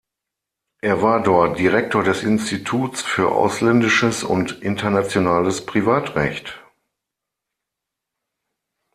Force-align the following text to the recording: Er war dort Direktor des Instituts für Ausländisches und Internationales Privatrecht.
Er 0.81 1.03
war 1.03 1.21
dort 1.21 1.59
Direktor 1.59 2.03
des 2.03 2.23
Instituts 2.23 3.03
für 3.03 3.31
Ausländisches 3.33 4.23
und 4.23 4.63
Internationales 4.63 5.63
Privatrecht. 5.67 6.59